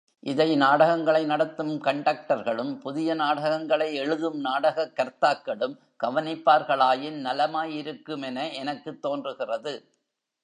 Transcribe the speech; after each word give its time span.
இதை 0.19 0.55
நாடகங்களை 0.55 1.25
நடத்தும் 1.25 1.83
கண்டக்டர்களும், 1.83 2.79
புதிய 2.79 3.13
நாடகங்களை 3.13 3.95
எழுதும் 3.95 4.39
நாடகக் 4.39 4.93
கர்த்தாக்களும் 4.95 5.77
கவனிப்பார்களாயின் 6.03 7.21
நலமாயிருக்குமென 7.21 8.53
எனக்குத் 8.53 9.01
தோன்றுகிறது. 9.01 9.91